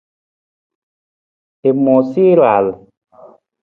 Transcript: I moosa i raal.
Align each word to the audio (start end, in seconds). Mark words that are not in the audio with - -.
I 1.67 1.71
moosa 1.83 2.21
i 2.29 2.37
raal. 2.39 2.67